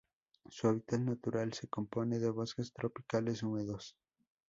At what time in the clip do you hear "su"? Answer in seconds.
0.49-0.67